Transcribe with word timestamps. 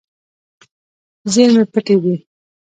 زیرمې 1.33 1.63
پټې 1.71 1.95
دي. 2.03 2.15